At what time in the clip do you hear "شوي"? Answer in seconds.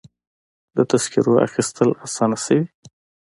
2.45-2.65